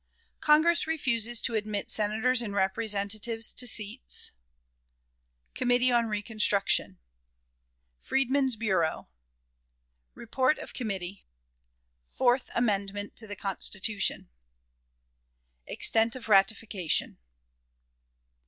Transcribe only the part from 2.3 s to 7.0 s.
and Representatives to Seats. Committee on "Reconstruction."